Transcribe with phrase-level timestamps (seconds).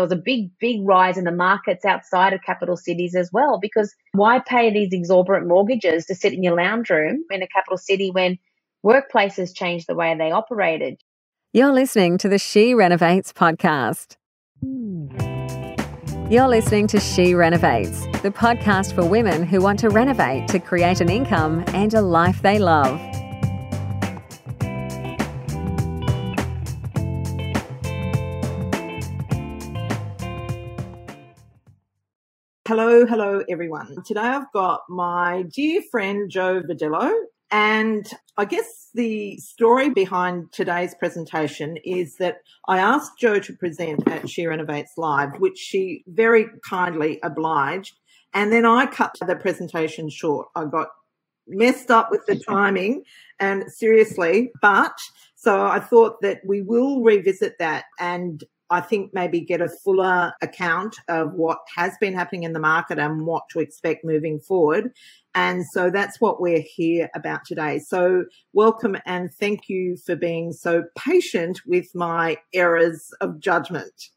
[0.00, 3.58] there was a big, big rise in the markets outside of capital cities as well.
[3.60, 7.76] Because why pay these exorbitant mortgages to sit in your lounge room in a capital
[7.76, 8.38] city when
[8.84, 10.98] workplaces changed the way they operated?
[11.52, 14.16] You're listening to the She Renovates podcast.
[16.30, 21.02] You're listening to She Renovates, the podcast for women who want to renovate to create
[21.02, 22.98] an income and a life they love.
[32.70, 33.96] Hello, hello, everyone.
[34.06, 37.12] Today I've got my dear friend Jo Verdillo,
[37.50, 42.36] and I guess the story behind today's presentation is that
[42.68, 47.98] I asked Jo to present at She Renovates Live, which she very kindly obliged,
[48.34, 50.46] and then I cut the presentation short.
[50.54, 50.90] I got
[51.48, 53.02] messed up with the timing
[53.40, 54.94] and seriously, but
[55.34, 60.32] so I thought that we will revisit that and I think maybe get a fuller
[60.42, 64.92] account of what has been happening in the market and what to expect moving forward.
[65.34, 67.80] And so that's what we're here about today.
[67.80, 74.10] So welcome and thank you for being so patient with my errors of judgment.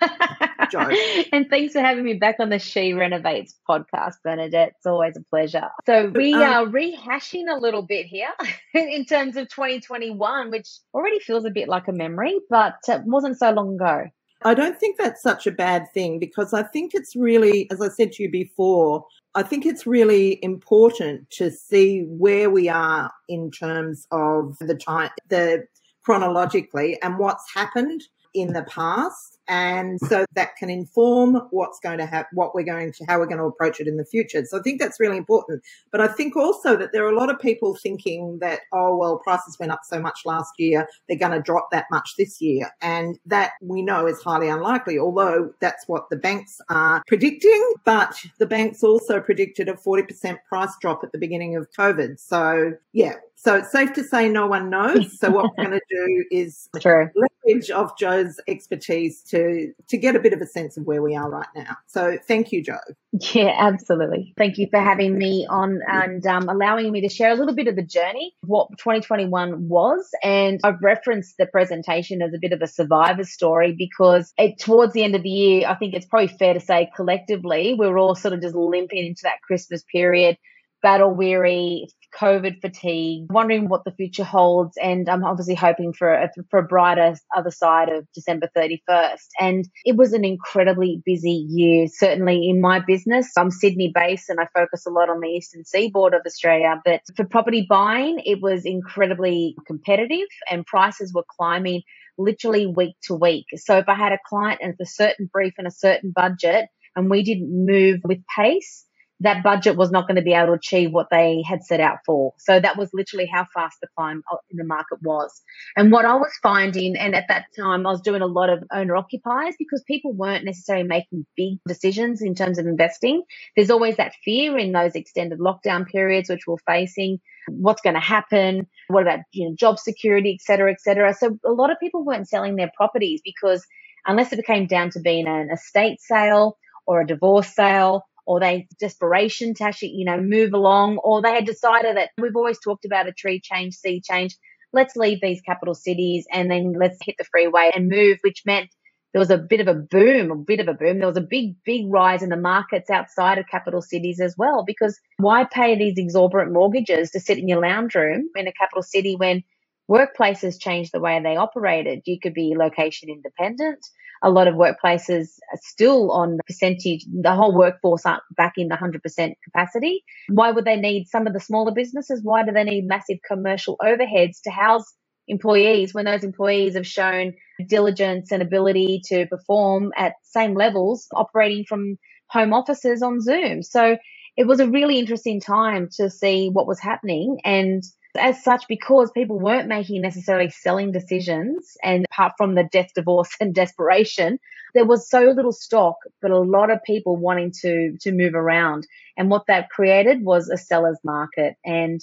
[1.32, 4.74] and thanks for having me back on the She Renovates podcast, Bernadette.
[4.76, 5.68] It's always a pleasure.
[5.86, 8.30] So we um, are rehashing a little bit here
[8.74, 13.38] in terms of 2021, which already feels a bit like a memory, but it wasn't
[13.38, 14.06] so long ago.
[14.42, 17.88] I don't think that's such a bad thing because I think it's really, as I
[17.88, 19.04] said to you before,
[19.34, 25.10] I think it's really important to see where we are in terms of the time,
[25.28, 25.66] the
[26.02, 28.02] chronologically and what's happened
[28.34, 32.92] in the past and so that can inform what's going to happen, what we're going
[32.92, 34.44] to, how we're going to approach it in the future.
[34.44, 35.60] So I think that's really important.
[35.90, 39.18] But I think also that there are a lot of people thinking that, oh, well,
[39.18, 42.70] prices went up so much last year, they're going to drop that much this year.
[42.80, 47.72] And that we know is highly unlikely, although that's what the banks are predicting.
[47.84, 52.20] But the banks also predicted a 40% price drop at the beginning of COVID.
[52.20, 55.18] So yeah, so it's safe to say no one knows.
[55.18, 57.08] So what we're going to do is True.
[57.14, 59.39] leverage of Jo's expertise to
[59.88, 61.76] to get a bit of a sense of where we are right now.
[61.86, 62.76] So thank you, Jo.
[63.12, 64.34] Yeah, absolutely.
[64.36, 67.66] Thank you for having me on and um, allowing me to share a little bit
[67.66, 70.08] of the journey, what 2021 was.
[70.22, 74.92] And I've referenced the presentation as a bit of a survivor story because it, towards
[74.92, 77.98] the end of the year, I think it's probably fair to say collectively, we were
[77.98, 80.36] all sort of just limping into that Christmas period
[80.82, 84.76] battle weary, COVID fatigue, wondering what the future holds.
[84.76, 89.26] And I'm obviously hoping for a, for a brighter other side of December 31st.
[89.38, 93.30] And it was an incredibly busy year, certainly in my business.
[93.36, 96.80] I'm Sydney based and I focus a lot on the eastern seaboard of Australia.
[96.84, 101.82] But for property buying, it was incredibly competitive and prices were climbing
[102.18, 103.46] literally week to week.
[103.56, 106.66] So if I had a client and a certain brief and a certain budget
[106.96, 108.84] and we didn't move with pace,
[109.20, 111.98] that budget was not going to be able to achieve what they had set out
[112.06, 112.32] for.
[112.38, 115.42] So that was literally how fast the climb uh, in the market was.
[115.76, 118.64] And what I was finding, and at that time, I was doing a lot of
[118.72, 123.22] owner occupiers because people weren't necessarily making big decisions in terms of investing.
[123.56, 127.18] There's always that fear in those extended lockdown periods, which we're facing.
[127.48, 128.66] What's going to happen?
[128.88, 131.14] What about you know job security, et cetera, et cetera.
[131.14, 133.66] So a lot of people weren't selling their properties because
[134.06, 138.68] unless it came down to being an estate sale or a divorce sale or they
[138.78, 142.84] desperation to actually, you know, move along, or they had decided that we've always talked
[142.84, 144.36] about a tree change, sea change.
[144.72, 148.68] Let's leave these capital cities and then let's hit the freeway and move, which meant
[149.12, 150.98] there was a bit of a boom, a bit of a boom.
[150.98, 154.62] There was a big, big rise in the markets outside of capital cities as well,
[154.64, 158.84] because why pay these exorbitant mortgages to sit in your lounge room in a capital
[158.84, 159.42] city when
[159.90, 162.02] workplaces changed the way they operated?
[162.04, 163.84] You could be location independent
[164.22, 168.68] a lot of workplaces are still on the percentage, the whole workforce aren't back in
[168.68, 170.04] the 100% capacity.
[170.28, 172.20] Why would they need some of the smaller businesses?
[172.22, 174.84] Why do they need massive commercial overheads to house
[175.28, 177.34] employees when those employees have shown
[177.66, 181.96] diligence and ability to perform at same levels operating from
[182.28, 183.62] home offices on Zoom?
[183.62, 183.96] So
[184.36, 187.82] it was a really interesting time to see what was happening and
[188.16, 193.30] as such, because people weren't making necessarily selling decisions, and apart from the death, divorce,
[193.40, 194.38] and desperation,
[194.74, 198.86] there was so little stock, but a lot of people wanting to to move around.
[199.16, 202.00] And what that created was a seller's market, and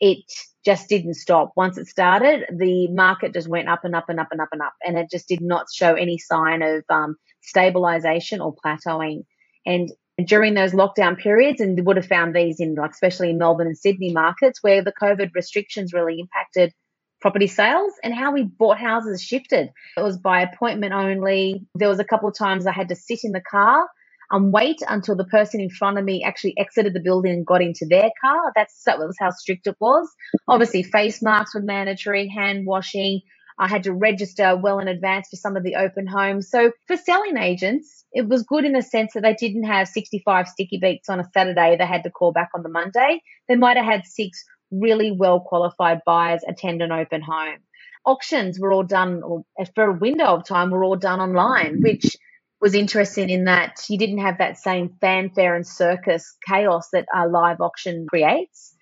[0.00, 0.24] it
[0.64, 1.52] just didn't stop.
[1.56, 4.62] Once it started, the market just went up and up and up and up and
[4.62, 9.24] up, and it just did not show any sign of um, stabilization or plateauing.
[9.66, 9.90] And
[10.22, 13.76] during those lockdown periods and would have found these in like especially in Melbourne and
[13.76, 16.72] Sydney markets where the COVID restrictions really impacted
[17.20, 19.70] property sales and how we bought houses shifted.
[19.96, 21.66] It was by appointment only.
[21.74, 23.88] There was a couple of times I had to sit in the car
[24.30, 27.62] and wait until the person in front of me actually exited the building and got
[27.62, 28.52] into their car.
[28.54, 30.08] That's that was how strict it was.
[30.48, 33.20] Obviously, face masks were mandatory, hand washing.
[33.58, 36.50] I had to register well in advance for some of the open homes.
[36.50, 40.48] So for selling agents, it was good in the sense that they didn't have 65
[40.48, 41.76] sticky beats on a Saturday.
[41.76, 43.22] They had to call back on the Monday.
[43.48, 47.58] They might have had six really well qualified buyers attend an open home.
[48.04, 51.80] Auctions were all done, or uh, for a window of time, were all done online,
[51.80, 52.16] which
[52.60, 57.28] was interesting in that you didn't have that same fanfare and circus chaos that a
[57.28, 58.74] live auction creates.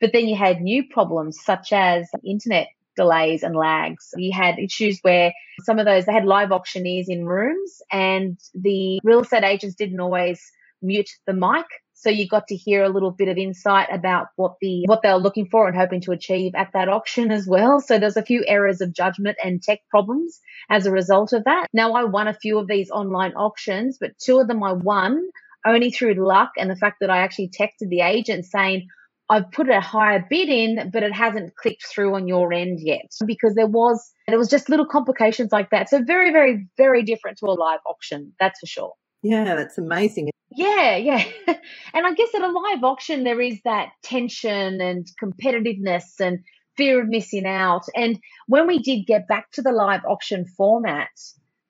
[0.00, 4.10] But then you had new problems such as internet delays and lags.
[4.16, 9.00] You had issues where some of those, they had live auctioneers in rooms and the
[9.02, 10.42] real estate agents didn't always
[10.82, 11.66] mute the mic.
[11.94, 15.12] So you got to hear a little bit of insight about what the what they
[15.12, 17.80] were looking for and hoping to achieve at that auction as well.
[17.80, 20.38] So there's a few errors of judgment and tech problems
[20.70, 21.66] as a result of that.
[21.72, 25.28] Now I won a few of these online auctions, but two of them I won
[25.66, 28.86] only through luck and the fact that I actually texted the agent saying,
[29.30, 33.12] I've put a higher bid in, but it hasn't clicked through on your end yet
[33.26, 35.90] because there was, there was just little complications like that.
[35.90, 38.32] So very, very, very different to a live auction.
[38.40, 38.92] That's for sure.
[39.22, 40.30] Yeah, that's amazing.
[40.50, 41.24] Yeah, yeah.
[41.94, 46.38] and I guess at a live auction, there is that tension and competitiveness and
[46.76, 47.84] fear of missing out.
[47.94, 51.10] And when we did get back to the live auction format,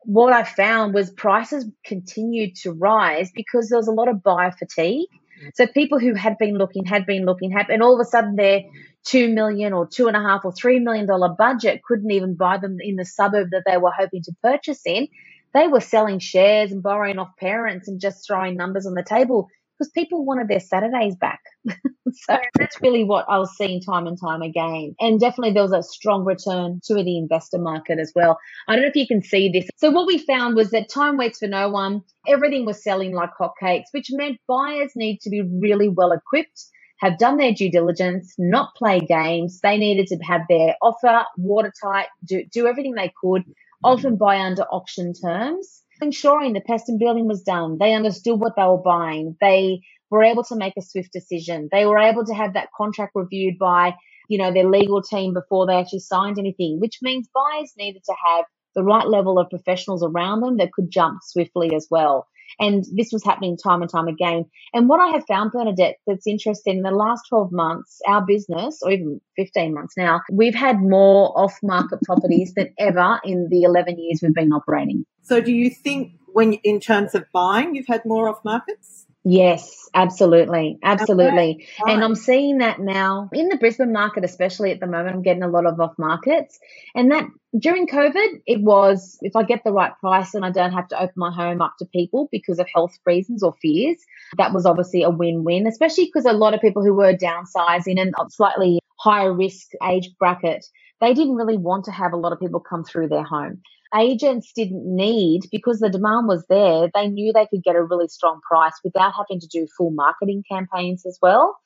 [0.04, 4.52] what I found was prices continued to rise because there was a lot of buyer
[4.52, 5.08] fatigue.
[5.54, 8.36] So people who had been looking, had been looking, had, and all of a sudden
[8.36, 8.62] their
[9.04, 12.58] two million or two and a half or three million dollar budget couldn't even buy
[12.58, 15.08] them in the suburb that they were hoping to purchase in.
[15.54, 19.48] They were selling shares and borrowing off parents and just throwing numbers on the table
[19.78, 21.40] because people wanted their Saturdays back.
[21.66, 24.94] so that's really what I was seeing time and time again.
[25.00, 28.38] And definitely there was a strong return to the investor market as well.
[28.66, 29.68] I don't know if you can see this.
[29.76, 32.02] So what we found was that time waits for no one.
[32.26, 36.64] Everything was selling like hotcakes, which meant buyers need to be really well equipped
[36.98, 39.60] have done their due diligence, not play games.
[39.60, 43.44] They needed to have their offer watertight, do, do everything they could
[43.84, 45.82] often buy under auction terms.
[46.00, 47.76] Ensuring the pest and building was done.
[47.78, 49.36] They understood what they were buying.
[49.40, 49.80] They
[50.10, 51.68] were able to make a swift decision.
[51.72, 53.96] They were able to have that contract reviewed by,
[54.28, 58.14] you know, their legal team before they actually signed anything, which means buyers needed to
[58.26, 62.26] have the right level of professionals around them that could jump swiftly as well.
[62.58, 64.44] And this was happening time and time again.
[64.74, 68.80] And what I have found, Bernadette, that's interesting in the last 12 months, our business,
[68.82, 73.62] or even 15 months now, we've had more off market properties than ever in the
[73.62, 75.04] 11 years we've been operating.
[75.22, 79.07] So do you think when in terms of buying, you've had more off markets?
[79.24, 80.78] Yes, absolutely.
[80.82, 81.66] Absolutely.
[81.82, 81.92] Okay.
[81.92, 85.16] And I'm seeing that now in the Brisbane market, especially at the moment.
[85.16, 86.58] I'm getting a lot of off markets.
[86.94, 87.26] And that
[87.58, 90.96] during COVID, it was if I get the right price and I don't have to
[90.96, 93.98] open my home up to people because of health reasons or fears,
[94.36, 98.00] that was obviously a win win, especially because a lot of people who were downsizing
[98.00, 100.64] and slightly higher risk age bracket,
[101.00, 103.60] they didn't really want to have a lot of people come through their home
[103.96, 108.08] agents didn't need because the demand was there they knew they could get a really
[108.08, 111.56] strong price without having to do full marketing campaigns as well.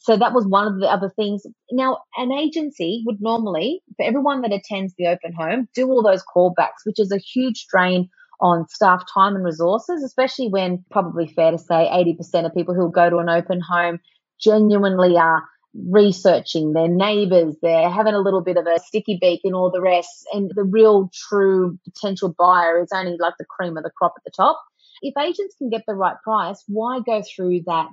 [0.00, 1.44] So that was one of the other things.
[1.70, 6.24] Now an agency would normally for everyone that attends the open home do all those
[6.24, 8.08] callbacks which is a huge drain
[8.40, 12.90] on staff time and resources especially when probably fair to say 80% of people who
[12.90, 14.00] go to an open home
[14.40, 19.54] genuinely are researching their neighbors, they're having a little bit of a sticky beak and
[19.54, 20.26] all the rest.
[20.32, 24.24] And the real true potential buyer is only like the cream of the crop at
[24.24, 24.60] the top.
[25.02, 27.92] If agents can get the right price, why go through that?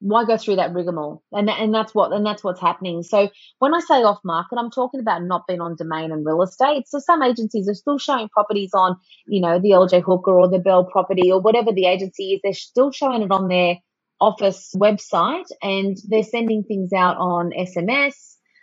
[0.00, 1.22] Why go through that rigmarole?
[1.32, 3.02] And and that's what and that's what's happening.
[3.02, 3.28] So
[3.58, 6.88] when I say off market, I'm talking about not being on domain and real estate.
[6.88, 10.58] So some agencies are still showing properties on, you know, the LJ Hooker or the
[10.58, 12.40] Belle property or whatever the agency is.
[12.42, 13.76] They're still showing it on their
[14.20, 18.14] office website and they're sending things out on SMS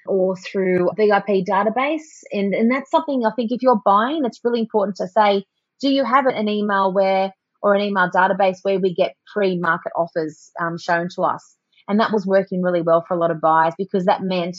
[0.07, 2.23] or through VIP database.
[2.31, 5.43] And, and that's something I think if you're buying, it's really important to say,
[5.81, 10.51] do you have an email where or an email database where we get pre-market offers
[10.61, 11.55] um, shown to us?
[11.87, 14.57] And that was working really well for a lot of buyers because that meant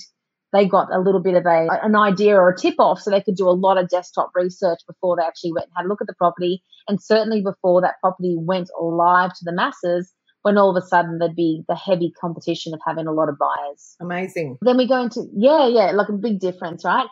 [0.52, 3.20] they got a little bit of a an idea or a tip off so they
[3.20, 6.00] could do a lot of desktop research before they actually went and had a look
[6.00, 10.76] at the property and certainly before that property went live to the masses when all
[10.76, 13.96] of a sudden there'd be the heavy competition of having a lot of buyers.
[14.00, 14.58] Amazing.
[14.62, 17.06] Then we go into, yeah, yeah, like a big difference, right?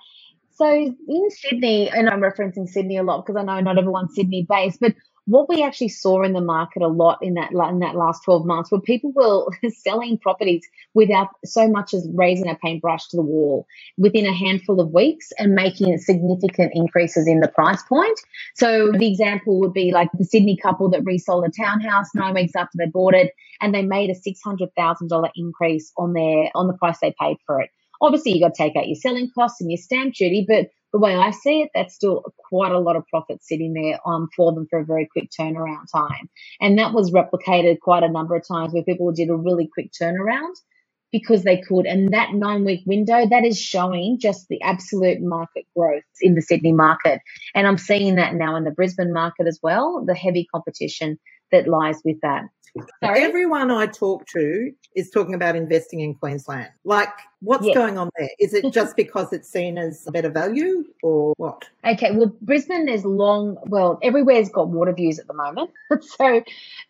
[0.54, 4.47] So in Sydney, and I'm referencing Sydney a lot because I know not everyone's Sydney
[4.49, 4.95] based, but
[5.26, 8.47] what we actually saw in the market a lot in that in that last 12
[8.47, 10.64] months were people were selling properties
[10.95, 13.66] without so much as raising a paintbrush to the wall
[13.99, 18.18] within a handful of weeks and making significant increases in the price point.
[18.54, 22.54] So the example would be like the Sydney couple that resold a townhouse nine weeks
[22.54, 26.99] after they bought it and they made a $600,000 increase on their on the price
[27.00, 27.71] they paid for it.
[28.00, 31.00] Obviously, you got to take out your selling costs and your stamp duty, but the
[31.03, 34.55] way I see it, that's still quite a lot of profit sitting there um, for
[34.55, 36.31] them for a very quick turnaround time.
[36.62, 39.91] And that was replicated quite a number of times where people did a really quick
[39.93, 40.55] turnaround
[41.12, 41.87] because they could.
[41.87, 46.43] And that nine week window, that is showing just the absolute market growth in the
[46.43, 47.21] Sydney market.
[47.55, 51.19] And I'm seeing that now in the Brisbane market as well, the heavy competition
[51.53, 52.45] that lies with that.
[53.02, 53.23] Sorry?
[53.23, 56.71] Everyone I talk to is talking about investing in Queensland.
[56.85, 57.75] Like, what's yes.
[57.75, 58.28] going on there?
[58.38, 61.64] Is it just because it's seen as a better value or what?
[61.87, 65.71] Okay, well, Brisbane is long, well, everywhere's got water views at the moment.
[66.00, 66.42] so,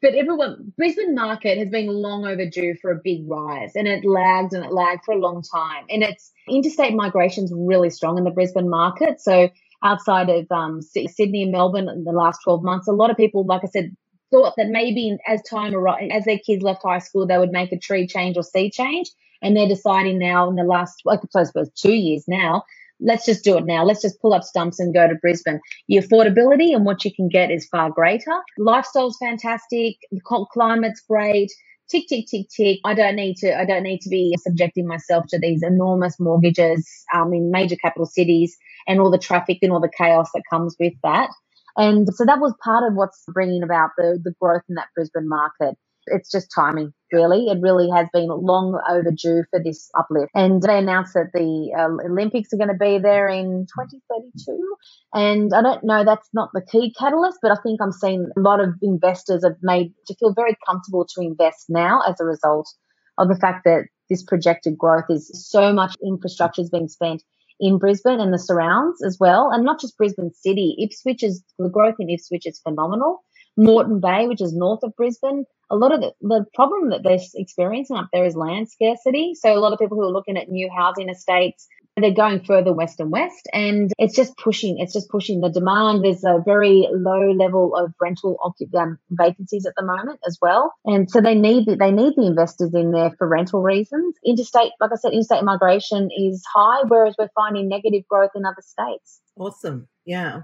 [0.02, 4.52] but everyone, Brisbane market has been long overdue for a big rise and it lagged
[4.52, 5.84] and it lagged for a long time.
[5.90, 9.20] And it's interstate migration is really strong in the Brisbane market.
[9.20, 9.50] So,
[9.82, 13.44] outside of um, Sydney and Melbourne in the last 12 months, a lot of people,
[13.44, 13.94] like I said,
[14.30, 17.72] thought that maybe as time arrived, as their kids left high school, they would make
[17.72, 19.10] a tree change or sea change.
[19.42, 22.64] And they're deciding now in the last, I suppose, two years now,
[23.00, 23.84] let's just do it now.
[23.84, 25.60] Let's just pull up stumps and go to Brisbane.
[25.88, 28.32] The affordability and what you can get is far greater.
[28.58, 29.96] Lifestyle's fantastic.
[30.10, 30.20] The
[30.52, 31.52] climate's great.
[31.88, 32.80] Tick, tick, tick, tick.
[32.84, 36.88] I don't need to, I don't need to be subjecting myself to these enormous mortgages
[37.14, 38.56] um, in major capital cities
[38.88, 41.30] and all the traffic and all the chaos that comes with that.
[41.76, 45.28] And so that was part of what's bringing about the, the growth in that Brisbane
[45.28, 45.76] market.
[46.08, 47.48] It's just timing, really.
[47.48, 50.30] It really has been long overdue for this uplift.
[50.34, 54.76] And they announced that the uh, Olympics are going to be there in 2032.
[55.12, 58.40] And I don't know, that's not the key catalyst, but I think I'm seeing a
[58.40, 62.72] lot of investors have made to feel very comfortable to invest now as a result
[63.18, 67.22] of the fact that this projected growth is so much infrastructure is being spent
[67.60, 69.50] in Brisbane and the surrounds as well.
[69.52, 70.76] And not just Brisbane City.
[70.82, 73.24] Ipswich is, the growth in Ipswich is phenomenal.
[73.56, 77.18] Moreton Bay, which is north of Brisbane, a lot of the, the problem that they're
[77.34, 79.34] experiencing up there is land scarcity.
[79.34, 82.72] So a lot of people who are looking at new housing estates they're going further
[82.72, 85.40] west and west and it's just pushing it's just pushing.
[85.40, 88.38] The demand there's a very low level of rental
[88.76, 90.74] um, vacancies at the moment as well.
[90.84, 94.14] And so they need the, they need the investors in there for rental reasons.
[94.24, 98.62] Interstate like i said interstate migration is high whereas we're finding negative growth in other
[98.62, 99.20] states.
[99.36, 99.88] Awesome.
[100.04, 100.42] Yeah.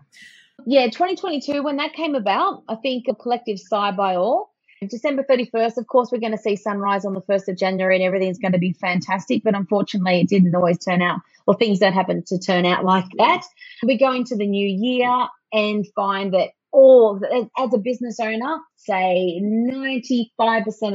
[0.67, 4.52] Yeah 2022 when that came about i think a collective sigh by all
[4.89, 8.05] December 31st, of course, we're going to see sunrise on the 1st of January and
[8.05, 9.43] everything's going to be fantastic.
[9.45, 13.07] But unfortunately, it didn't always turn out, or things don't happen to turn out like
[13.19, 13.43] that.
[13.83, 17.21] We go into the new year and find that all,
[17.59, 20.29] as a business owner, say 95%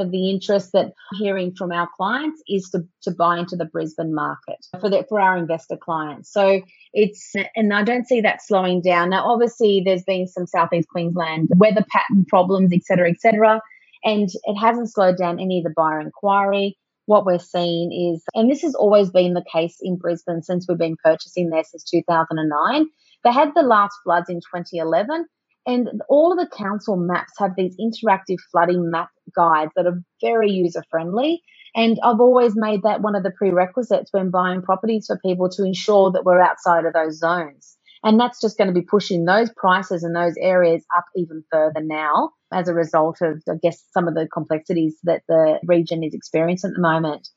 [0.01, 3.65] of the interest that I'm hearing from our clients is to, to buy into the
[3.65, 6.34] Brisbane market for the, for our investor clients.
[6.34, 6.62] So
[6.94, 9.12] it's, and I don't see that slowing down.
[9.12, 13.62] Now, obviously, there's been some Southeast Queensland weather pattern problems, et cetera, et cetera
[14.07, 16.77] and it hasn't slowed down any of the buyer inquiry.
[17.07, 20.77] What we're seeing is, and this has always been the case in Brisbane since we've
[20.77, 22.85] been purchasing there since 2009.
[23.25, 25.25] They had the last floods in 2011,
[25.65, 30.51] and all of the council maps have these interactive flooding map guides that are very
[30.51, 31.41] user friendly.
[31.75, 35.65] And I've always made that one of the prerequisites when buying properties for people to
[35.65, 37.76] ensure that we're outside of those zones.
[38.07, 41.81] And that's just going to be pushing those prices in those areas up even further
[41.81, 46.13] now as a result of, I guess, some of the complexities that the region is
[46.13, 47.27] experiencing at the moment.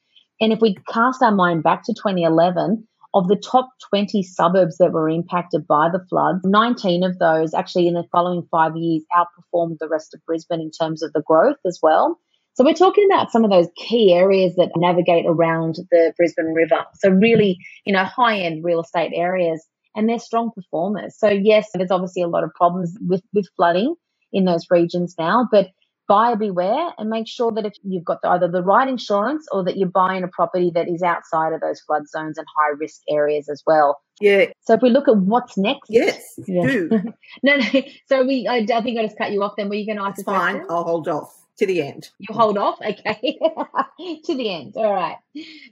[0.41, 4.93] And if we cast our mind back to 2011, of the top 20 suburbs that
[4.93, 9.79] were impacted by the floods, 19 of those actually in the following five years outperformed
[9.81, 12.17] the rest of Brisbane in terms of the growth as well.
[12.55, 16.85] So we're talking about some of those key areas that navigate around the Brisbane River.
[17.01, 21.17] So really, you know, high end real estate areas and they're strong performers.
[21.19, 23.95] So yes, there's obviously a lot of problems with, with flooding
[24.33, 25.69] in those regions now, but
[26.09, 29.77] buyer beware and make sure that if you've got either the right insurance or that
[29.77, 33.49] you're buying a property that is outside of those flood zones and high risk areas
[33.49, 34.01] as well.
[34.21, 34.47] Yeah.
[34.61, 35.89] So if we look at what's next.
[35.89, 36.67] Yes, yeah.
[36.67, 36.89] do.
[37.45, 37.83] no, no.
[38.07, 39.69] So we, I, I, think I just cut you off then.
[39.69, 40.65] Were you going to ask fine.
[40.69, 42.09] I'll hold off to the end.
[42.19, 43.39] You hold off, okay,
[44.25, 44.73] to the end.
[44.77, 45.17] All right.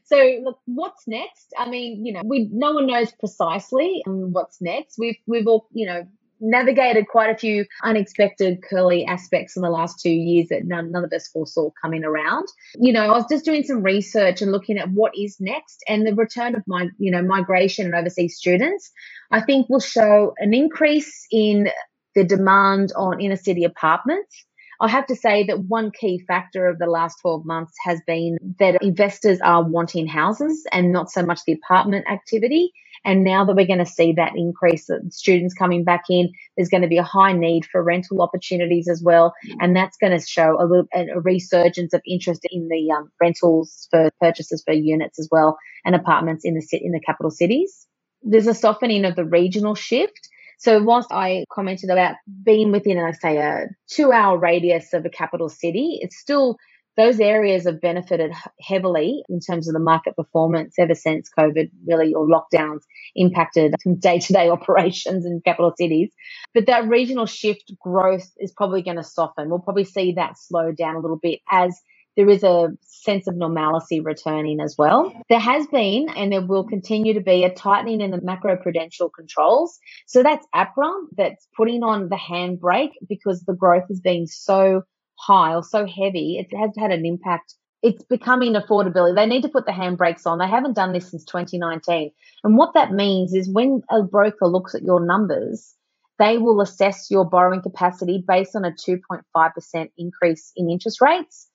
[0.04, 1.52] So, look, what's next?
[1.58, 4.98] I mean, you know, we no one knows precisely um, what's next.
[4.98, 6.06] We've we've all, you know,
[6.40, 11.04] navigated quite a few unexpected curly aspects in the last two years that none, none
[11.04, 12.46] of us foresaw coming around.
[12.78, 16.06] You know, I was just doing some research and looking at what is next and
[16.06, 18.90] the return of my, you know, migration and overseas students,
[19.30, 21.70] I think will show an increase in
[22.14, 24.44] the demand on inner city apartments.
[24.80, 28.38] I have to say that one key factor of the last 12 months has been
[28.58, 32.72] that investors are wanting houses and not so much the apartment activity.
[33.04, 36.68] And now that we're going to see that increase, that students coming back in, there's
[36.68, 39.34] going to be a high need for rental opportunities as well.
[39.60, 43.88] And that's going to show a little a resurgence of interest in the um, rentals
[43.90, 47.86] for purchases for units as well and apartments in the in the capital cities.
[48.22, 50.28] There's a softening of the regional shift.
[50.58, 55.10] So whilst I commented about being within, let's say, a two hour radius of a
[55.10, 56.56] capital city, it's still
[56.96, 62.12] those areas have benefited heavily in terms of the market performance ever since COVID really
[62.12, 62.80] or lockdowns
[63.14, 66.10] impacted day to day operations in capital cities.
[66.54, 69.48] But that regional shift growth is probably going to soften.
[69.48, 71.80] We'll probably see that slow down a little bit as
[72.18, 75.12] there is a sense of normalcy returning as well.
[75.28, 79.78] There has been and there will continue to be a tightening in the macroprudential controls.
[80.08, 84.82] So that's APRA that's putting on the handbrake because the growth has been so
[85.14, 87.54] high or so heavy, it has had an impact.
[87.82, 89.14] It's becoming affordability.
[89.14, 90.38] They need to put the handbrakes on.
[90.38, 92.10] They haven't done this since 2019.
[92.42, 95.72] And what that means is when a broker looks at your numbers,
[96.18, 101.47] they will assess your borrowing capacity based on a 2.5% increase in interest rates.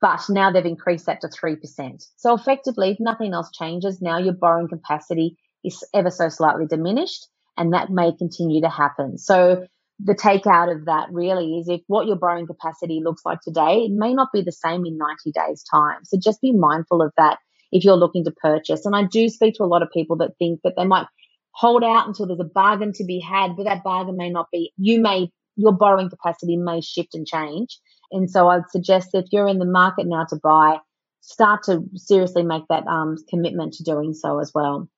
[0.00, 1.56] But now they've increased that to 3%.
[2.16, 7.26] So effectively, if nothing else changes, now your borrowing capacity is ever so slightly diminished
[7.56, 9.18] and that may continue to happen.
[9.18, 9.66] So
[10.00, 13.92] the takeout of that really is if what your borrowing capacity looks like today, it
[13.92, 16.04] may not be the same in 90 days' time.
[16.04, 17.38] So just be mindful of that
[17.70, 18.84] if you're looking to purchase.
[18.84, 21.06] And I do speak to a lot of people that think that they might
[21.52, 24.72] hold out until there's a bargain to be had, but that bargain may not be,
[24.76, 27.78] you may, your borrowing capacity may shift and change.
[28.12, 30.78] And so I'd suggest if you're in the market now to buy,
[31.20, 34.88] start to seriously make that um, commitment to doing so as well.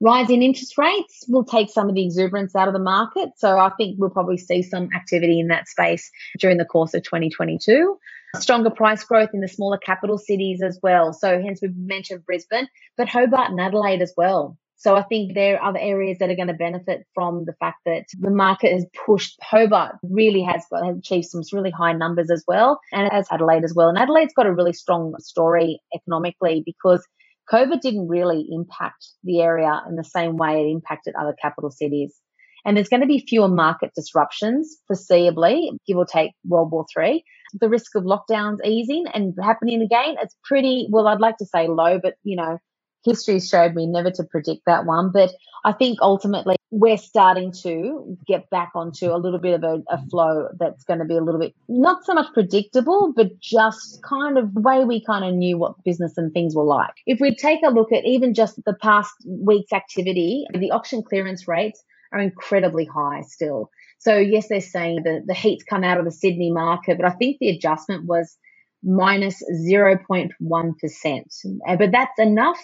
[0.00, 3.30] Rising interest rates will take some of the exuberance out of the market.
[3.36, 7.02] So I think we'll probably see some activity in that space during the course of
[7.04, 7.98] 2022.
[8.36, 11.12] Stronger price growth in the smaller capital cities as well.
[11.12, 14.58] So hence we've mentioned Brisbane, but Hobart and Adelaide as well.
[14.84, 17.78] So I think there are other areas that are going to benefit from the fact
[17.86, 22.30] that the market has pushed Hobart really has, got, has achieved some really high numbers
[22.30, 23.88] as well, and as Adelaide as well.
[23.88, 27.02] And Adelaide's got a really strong story economically because
[27.50, 32.14] COVID didn't really impact the area in the same way it impacted other capital cities.
[32.66, 37.24] And there's going to be fewer market disruptions foreseeably, give or take World War III.
[37.58, 41.68] The risk of lockdowns easing and happening again, it's pretty, well, I'd like to say
[41.68, 42.58] low, but you know,
[43.04, 45.10] history showed me never to predict that one.
[45.12, 45.32] But
[45.64, 50.04] I think ultimately we're starting to get back onto a little bit of a, a,
[50.08, 54.36] flow that's going to be a little bit not so much predictable, but just kind
[54.36, 56.92] of the way we kind of knew what business and things were like.
[57.06, 61.46] If we take a look at even just the past week's activity, the auction clearance
[61.48, 63.70] rates are incredibly high still.
[63.98, 67.14] So yes, they're saying that the heat's come out of the Sydney market, but I
[67.14, 68.36] think the adjustment was
[68.82, 70.28] minus 0.1.
[71.78, 72.60] But that's enough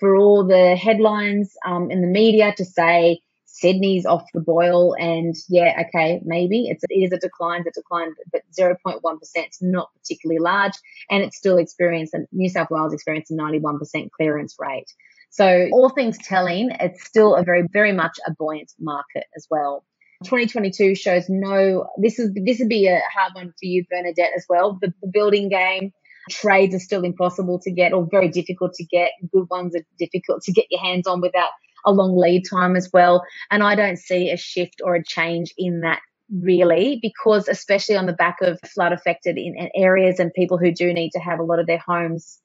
[0.00, 5.34] for all the headlines um, in the media to say Sydney's off the boil, and
[5.48, 9.48] yeah, okay, maybe it's it is a decline, a decline, but zero point one percent
[9.50, 10.72] is not particularly large,
[11.10, 12.16] and it's still experienced.
[12.32, 14.90] New South Wales experienced a ninety one percent clearance rate.
[15.28, 19.84] So all things telling, it's still a very very much a buoyant market as well.
[20.24, 21.86] 2022 shows no.
[21.98, 24.78] This is this would be a hard one for you, Bernadette, as well.
[24.80, 25.92] The, the building game
[26.30, 29.10] trades are still impossible to get or very difficult to get.
[29.32, 31.50] Good ones are difficult to get your hands on without
[31.84, 33.22] a long lead time as well.
[33.50, 36.00] And I don't see a shift or a change in that
[36.42, 40.92] really because especially on the back of flood affected in, areas and people who do
[40.92, 42.40] need to have a lot of their homes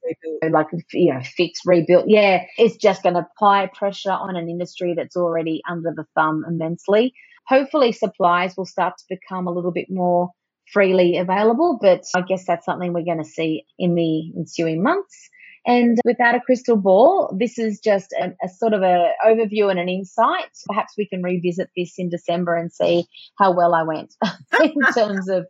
[0.52, 4.96] like you know fixed rebuilt yeah it's just going to apply pressure on an industry
[4.96, 7.14] that's already under the thumb immensely
[7.48, 10.32] hopefully supplies will start to become a little bit more
[10.72, 15.30] freely available, but I guess that's something we're going to see in the ensuing months.
[15.68, 19.80] And without a crystal ball, this is just a, a sort of an overview and
[19.80, 20.50] an insight.
[20.68, 23.06] Perhaps we can revisit this in December and see
[23.40, 24.14] how well I went
[24.62, 25.48] in terms of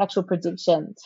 [0.00, 1.02] actual predictions.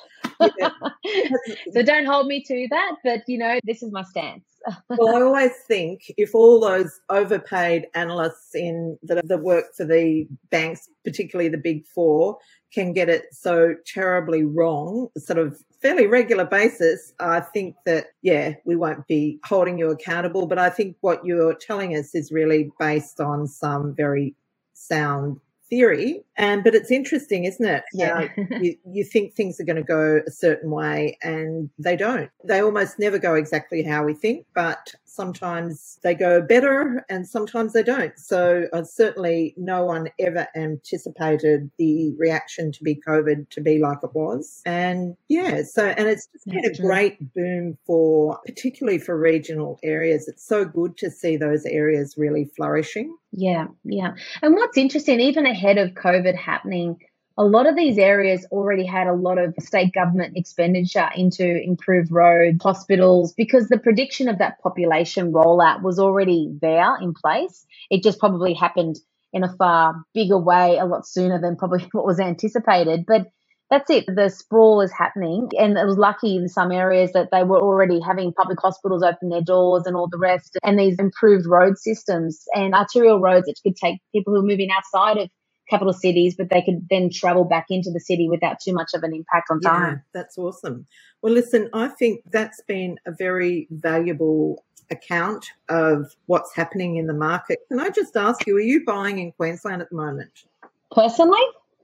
[0.58, 0.70] Yeah.
[1.72, 4.44] so don't hold me to that, but you know, this is my stance.
[4.88, 10.26] well, I always think if all those overpaid analysts in that, that work for the
[10.50, 12.38] banks, particularly the big four,
[12.72, 18.54] can get it so terribly wrong, sort of fairly regular basis, I think that, yeah,
[18.64, 20.46] we won't be holding you accountable.
[20.46, 24.34] But I think what you're telling us is really based on some very
[24.74, 25.38] sound
[25.70, 26.22] theory.
[26.36, 27.84] And but it's interesting, isn't it?
[27.92, 28.28] Yeah.
[28.60, 32.30] you, you think things are going to go a certain way and they don't.
[32.44, 37.72] They almost never go exactly how we think, but sometimes they go better and sometimes
[37.72, 38.18] they don't.
[38.18, 43.98] So uh, certainly no one ever anticipated the reaction to be COVID to be like
[44.02, 44.62] it was.
[44.64, 50.28] And yeah, so, and it's just been a great boom for, particularly for regional areas.
[50.28, 53.16] It's so good to see those areas really flourishing.
[53.32, 54.12] Yeah, yeah.
[54.42, 56.96] And what's interesting, even ahead of COVID happening,
[57.38, 62.10] a lot of these areas already had a lot of state government expenditure into improved
[62.10, 67.64] roads, hospitals, because the prediction of that population rollout was already there in place.
[67.90, 68.96] It just probably happened
[69.32, 73.04] in a far bigger way a lot sooner than probably what was anticipated.
[73.06, 73.28] But
[73.70, 74.06] that's it.
[74.08, 75.50] The sprawl is happening.
[75.58, 79.28] And it was lucky in some areas that they were already having public hospitals open
[79.28, 83.60] their doors and all the rest, and these improved road systems and arterial roads that
[83.62, 85.28] could take people who are moving outside of
[85.68, 89.02] capital cities, but they could then travel back into the city without too much of
[89.02, 89.92] an impact on time.
[89.92, 90.86] Yeah, that's awesome.
[91.22, 97.14] Well, listen, I think that's been a very valuable account of what's happening in the
[97.14, 97.58] market.
[97.68, 100.44] Can I just ask you, are you buying in Queensland at the moment?
[100.90, 101.42] Personally?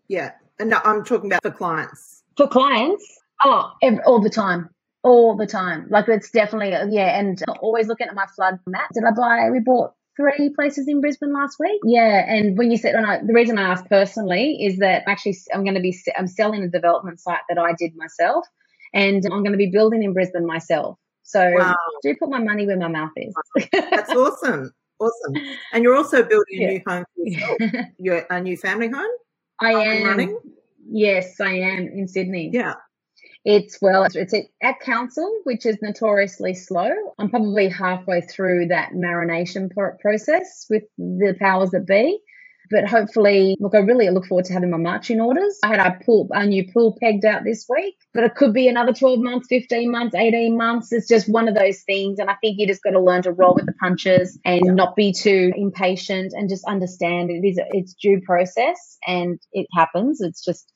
[0.08, 0.32] Yeah.
[0.58, 2.22] And no, I'm talking about for clients.
[2.36, 3.04] For clients?
[3.44, 4.70] Oh, every, all the time
[5.04, 5.86] all the time.
[5.90, 8.88] Like it's definitely yeah, and always looking at my flood map.
[8.92, 9.50] Did I buy?
[9.50, 11.80] We bought three places in Brisbane last week.
[11.84, 15.36] Yeah, and when you said, and I, the reason I asked personally is that actually
[15.52, 18.46] I'm going to be I'm selling a development site that I did myself,
[18.92, 20.98] and I'm going to be building in Brisbane myself.
[21.22, 21.74] So wow.
[22.02, 23.34] do put my money where my mouth is.
[23.72, 25.34] That's awesome, awesome.
[25.72, 29.10] And you're also building a new home for yourself, your a new family home.
[29.60, 30.38] I am running.
[30.86, 32.50] Yes, I am in Sydney.
[32.52, 32.74] Yeah.
[33.44, 36.90] It's well, it's, at council, which is notoriously slow.
[37.18, 42.20] I'm probably halfway through that marination process with the powers that be.
[42.70, 45.58] But hopefully, look, I really look forward to having my marching orders.
[45.62, 48.68] I had a pool, a new pool pegged out this week, but it could be
[48.68, 50.92] another 12 months, 15 months, 18 months.
[50.92, 52.18] It's just one of those things.
[52.18, 54.72] And I think you just got to learn to roll with the punches and yeah.
[54.72, 60.20] not be too impatient and just understand it is, it's due process and it happens.
[60.20, 60.72] It's just,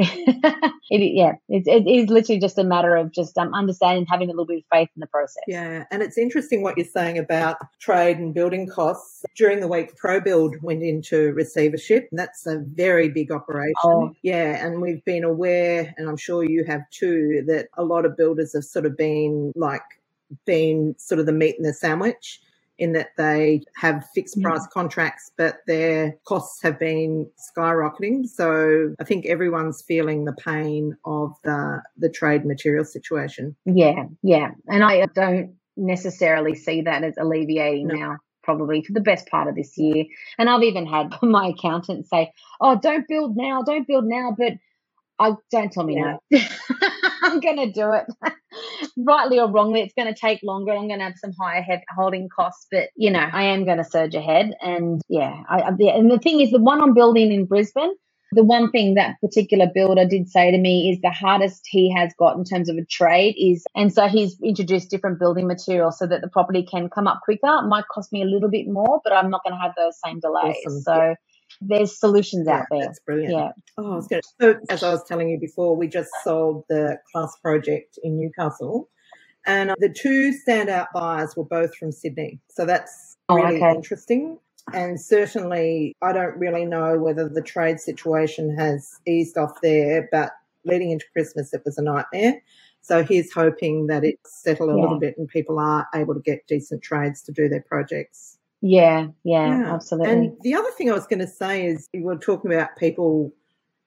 [0.90, 4.32] it, yeah, it, it is literally just a matter of just um, understanding, having a
[4.32, 5.42] little bit of faith in the process.
[5.46, 9.24] Yeah, and it's interesting what you're saying about trade and building costs.
[9.36, 13.74] During the week, ProBuild went into receivership, and that's a very big operation.
[13.84, 14.14] Oh.
[14.22, 18.16] Yeah, and we've been aware, and I'm sure you have too, that a lot of
[18.16, 19.82] builders have sort of been like,
[20.46, 22.40] been sort of the meat in the sandwich
[22.80, 28.26] in that they have fixed price contracts, but their costs have been skyrocketing.
[28.26, 33.54] So I think everyone's feeling the pain of the the trade material situation.
[33.66, 37.94] Yeah, yeah, and I don't necessarily see that as alleviating no.
[37.94, 40.06] now probably for the best part of this year.
[40.38, 44.54] And I've even had my accountant say, "Oh, don't build now, don't build now," but
[45.20, 46.16] I don't tell me yeah.
[46.30, 46.40] no.
[47.22, 48.06] I'm going to do it.
[48.96, 50.72] Rightly or wrongly, it's going to take longer.
[50.72, 53.78] I'm going to have some higher head holding costs, but you know, I am going
[53.78, 54.52] to surge ahead.
[54.60, 57.92] And yeah, I, and the thing is, the one I'm building in Brisbane,
[58.32, 62.12] the one thing that particular builder did say to me is the hardest he has
[62.18, 66.06] got in terms of a trade is, and so he's introduced different building materials so
[66.06, 67.48] that the property can come up quicker.
[67.62, 69.98] It might cost me a little bit more, but I'm not going to have those
[70.04, 70.56] same delays.
[70.66, 70.80] Awesome.
[70.80, 71.14] So
[71.60, 72.80] there's solutions yeah, out there.
[72.82, 73.32] That's brilliant.
[73.32, 73.50] Yeah.
[73.76, 74.08] Oh, I was
[74.40, 78.88] so as I was telling you before, we just sold the class project in Newcastle.
[79.46, 82.40] And the two standout buyers were both from Sydney.
[82.50, 83.70] So that's oh, really okay.
[83.74, 84.38] interesting.
[84.72, 90.32] And certainly, I don't really know whether the trade situation has eased off there, but
[90.64, 92.42] leading into Christmas, it was a nightmare.
[92.82, 94.82] So he's hoping that it's settled a yeah.
[94.82, 98.29] little bit and people are able to get decent trades to do their projects.
[98.62, 100.12] Yeah, yeah, yeah, absolutely.
[100.12, 103.32] And the other thing I was going to say is we were talking about people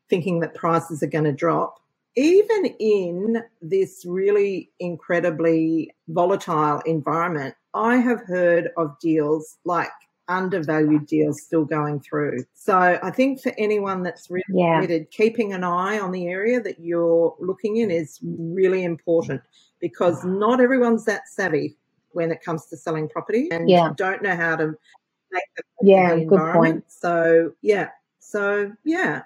[0.10, 1.80] thinking that prices are going to drop.
[2.16, 9.90] Even in this really incredibly volatile environment, I have heard of deals like
[10.28, 12.46] undervalued deals still going through.
[12.54, 14.76] So I think for anyone that's really yeah.
[14.76, 19.42] committed, keeping an eye on the area that you're looking in is really important
[19.80, 21.76] because not everyone's that savvy
[22.14, 23.92] when it comes to selling property and yeah.
[23.96, 24.74] don't know how to
[25.32, 26.84] make the yeah, good point.
[26.88, 29.24] So yeah, so yeah.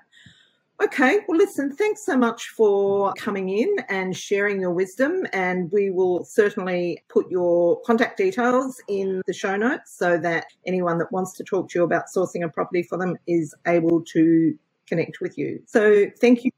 [0.79, 5.25] Okay, well, listen, thanks so much for coming in and sharing your wisdom.
[5.33, 10.99] And we will certainly put your contact details in the show notes so that anyone
[10.99, 14.55] that wants to talk to you about sourcing a property for them is able to
[14.85, 15.63] connect with you.
[15.65, 16.51] So thank you.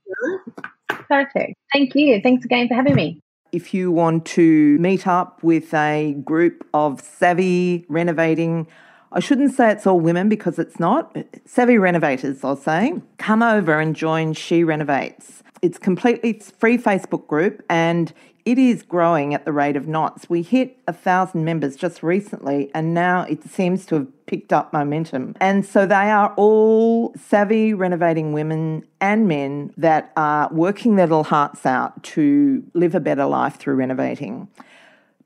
[0.89, 1.55] Perfect.
[1.71, 2.19] Thank you.
[2.21, 3.21] Thanks again for having me.
[3.51, 8.67] If you want to meet up with a group of savvy renovating
[9.11, 11.17] I shouldn't say it's all women because it's not.
[11.45, 12.93] Savvy renovators, I'll say.
[13.17, 15.41] Come over and join She Renovates.
[15.61, 18.13] It's completely free Facebook group and
[18.45, 20.29] it is growing at the rate of knots.
[20.29, 24.73] We hit a thousand members just recently, and now it seems to have picked up
[24.73, 25.35] momentum.
[25.39, 31.25] And so they are all savvy renovating women and men that are working their little
[31.25, 34.47] hearts out to live a better life through renovating.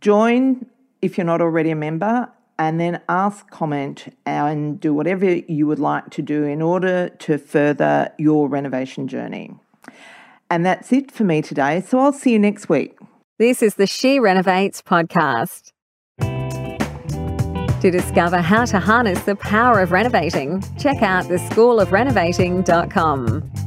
[0.02, 0.66] Join
[1.02, 5.80] if you're not already a member and then ask, comment, and do whatever you would
[5.80, 9.52] like to do in order to further your renovation journey.
[10.50, 11.82] And that's it for me today.
[11.82, 12.98] So I'll see you next week.
[13.40, 15.72] This is the She Renovates podcast.
[17.82, 23.63] To discover how to harness the power of renovating, check out theschoolofrenovating.com.